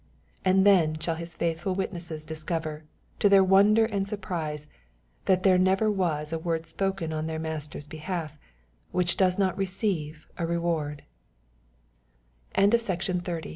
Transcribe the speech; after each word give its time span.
And 0.43 0.65
then 0.65 0.97
shall 0.97 1.13
His 1.13 1.35
faithful 1.35 1.75
witnesses 1.75 2.25
discover, 2.25 2.85
to 3.19 3.29
their 3.29 3.43
wonder 3.43 3.85
and 3.85 4.07
surprise, 4.07 4.65
that 5.25 5.43
there 5.43 5.59
never 5.59 5.91
was 5.91 6.33
a 6.33 6.39
word 6.39 6.65
spoken 6.65 7.13
on 7.13 7.27
their 7.27 7.37
Master's 7.37 7.85
behalf, 7.85 8.39
which 8.95 9.15
does 9.15 9.37
not 9.37 9.55
receive 9.55 10.27